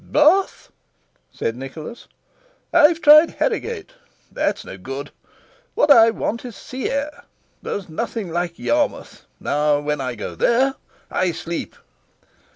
"Bath!" 0.03 0.71
said 1.31 1.55
Nicholas. 1.55 2.07
"I've 2.73 3.01
tried 3.03 3.35
Harrogate. 3.35 3.91
That's 4.31 4.65
no 4.65 4.75
good. 4.75 5.11
What 5.75 5.91
I 5.91 6.09
want 6.09 6.43
is 6.43 6.55
sea 6.55 6.89
air. 6.89 7.25
There's 7.61 7.87
nothing 7.87 8.31
like 8.31 8.57
Yarmouth. 8.57 9.27
Now, 9.39 9.79
when 9.79 10.01
I 10.01 10.15
go 10.15 10.33
there 10.33 10.73
I 11.11 11.31
sleep...." 11.31 11.75